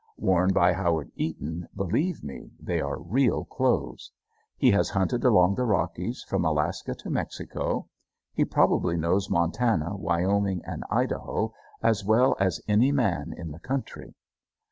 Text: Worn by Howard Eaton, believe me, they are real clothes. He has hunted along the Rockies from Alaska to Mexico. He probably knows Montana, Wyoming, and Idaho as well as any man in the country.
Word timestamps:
Worn 0.17 0.51
by 0.51 0.73
Howard 0.73 1.11
Eaton, 1.13 1.67
believe 1.75 2.23
me, 2.23 2.53
they 2.59 2.81
are 2.81 2.99
real 2.99 3.45
clothes. 3.45 4.11
He 4.57 4.71
has 4.71 4.89
hunted 4.89 5.23
along 5.23 5.53
the 5.53 5.63
Rockies 5.63 6.25
from 6.27 6.43
Alaska 6.43 6.95
to 6.95 7.11
Mexico. 7.11 7.87
He 8.33 8.43
probably 8.43 8.97
knows 8.97 9.29
Montana, 9.29 9.95
Wyoming, 9.95 10.63
and 10.65 10.83
Idaho 10.89 11.53
as 11.83 12.03
well 12.03 12.35
as 12.39 12.61
any 12.67 12.91
man 12.91 13.31
in 13.37 13.51
the 13.51 13.59
country. 13.59 14.15